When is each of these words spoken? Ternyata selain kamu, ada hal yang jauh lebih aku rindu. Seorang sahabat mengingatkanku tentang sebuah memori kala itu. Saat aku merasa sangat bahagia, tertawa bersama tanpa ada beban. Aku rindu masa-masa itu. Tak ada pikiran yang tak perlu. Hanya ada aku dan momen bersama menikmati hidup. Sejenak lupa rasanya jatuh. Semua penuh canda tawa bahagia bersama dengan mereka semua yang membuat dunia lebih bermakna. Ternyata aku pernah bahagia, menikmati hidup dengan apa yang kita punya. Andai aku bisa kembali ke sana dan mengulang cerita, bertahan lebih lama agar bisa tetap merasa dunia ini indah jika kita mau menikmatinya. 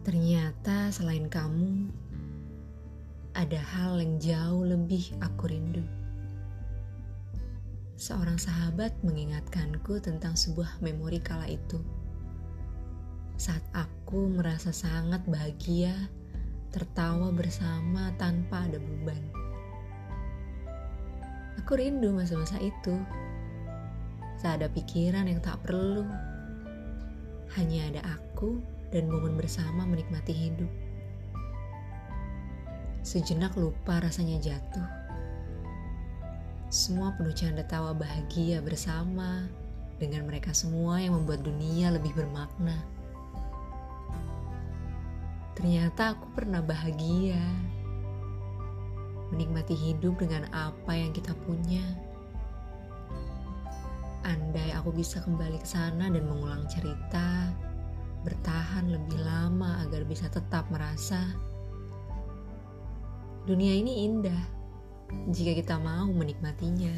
Ternyata 0.00 0.90
selain 0.90 1.30
kamu, 1.30 1.86
ada 3.38 3.60
hal 3.62 4.02
yang 4.02 4.18
jauh 4.18 4.66
lebih 4.66 5.14
aku 5.22 5.46
rindu. 5.46 5.86
Seorang 8.00 8.40
sahabat 8.40 8.96
mengingatkanku 9.06 10.00
tentang 10.02 10.34
sebuah 10.34 10.82
memori 10.82 11.22
kala 11.22 11.46
itu. 11.46 11.78
Saat 13.38 13.62
aku 13.70 14.34
merasa 14.34 14.74
sangat 14.74 15.22
bahagia, 15.30 15.94
tertawa 16.74 17.30
bersama 17.30 18.10
tanpa 18.18 18.66
ada 18.66 18.80
beban. 18.80 19.20
Aku 21.60 21.76
rindu 21.76 22.10
masa-masa 22.10 22.56
itu. 22.58 22.98
Tak 24.40 24.56
ada 24.56 24.72
pikiran 24.72 25.28
yang 25.28 25.44
tak 25.44 25.60
perlu. 25.60 26.08
Hanya 27.60 27.92
ada 27.92 28.02
aku 28.16 28.56
dan 28.88 29.12
momen 29.12 29.36
bersama 29.36 29.84
menikmati 29.84 30.32
hidup. 30.32 30.72
Sejenak 33.04 33.52
lupa 33.60 34.00
rasanya 34.00 34.40
jatuh. 34.40 34.88
Semua 36.72 37.12
penuh 37.20 37.36
canda 37.36 37.66
tawa 37.68 37.92
bahagia 37.92 38.64
bersama 38.64 39.44
dengan 40.00 40.24
mereka 40.24 40.56
semua 40.56 40.96
yang 41.04 41.20
membuat 41.20 41.44
dunia 41.44 41.92
lebih 41.92 42.16
bermakna. 42.16 42.80
Ternyata 45.52 46.16
aku 46.16 46.24
pernah 46.32 46.64
bahagia, 46.64 47.44
menikmati 49.28 49.76
hidup 49.76 50.16
dengan 50.16 50.48
apa 50.56 50.96
yang 50.96 51.12
kita 51.12 51.36
punya. 51.44 51.84
Andai 54.30 54.70
aku 54.78 54.94
bisa 54.94 55.18
kembali 55.26 55.58
ke 55.58 55.66
sana 55.66 56.06
dan 56.06 56.22
mengulang 56.22 56.62
cerita, 56.70 57.50
bertahan 58.22 58.86
lebih 58.86 59.18
lama 59.26 59.82
agar 59.82 60.06
bisa 60.06 60.30
tetap 60.30 60.70
merasa 60.70 61.34
dunia 63.42 63.74
ini 63.74 64.06
indah 64.06 64.42
jika 65.34 65.58
kita 65.58 65.82
mau 65.82 66.06
menikmatinya. 66.06 66.94